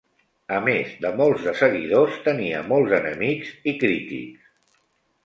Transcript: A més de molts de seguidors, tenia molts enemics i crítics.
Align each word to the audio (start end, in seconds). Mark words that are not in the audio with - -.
A 0.59 0.59
més 0.67 0.93
de 1.03 1.11
molts 1.19 1.43
de 1.49 1.53
seguidors, 1.59 2.15
tenia 2.29 2.63
molts 2.71 2.97
enemics 3.01 3.53
i 3.73 3.75
crítics. 3.85 4.49